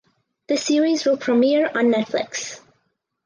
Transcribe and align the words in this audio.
The 0.47 0.57
series 0.57 1.05
will 1.05 1.15
premiere 1.15 1.67
on 1.67 1.93
Netflix. 1.93 2.59